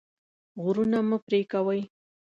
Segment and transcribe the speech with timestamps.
[0.63, 1.81] غرونه مه پرې کوئ.